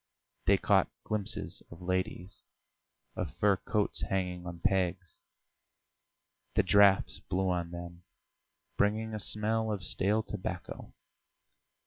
They 0.47 0.57
caught 0.57 0.89
glimpses 1.03 1.61
of 1.69 1.79
ladies, 1.79 2.41
of 3.15 3.29
fur 3.29 3.57
coats 3.57 4.01
hanging 4.01 4.47
on 4.47 4.59
pegs; 4.59 5.19
the 6.55 6.63
draughts 6.63 7.19
blew 7.19 7.51
on 7.51 7.69
them, 7.69 8.01
bringing 8.77 9.13
a 9.13 9.19
smell 9.19 9.71
of 9.71 9.83
stale 9.83 10.23
tobacco. 10.23 10.91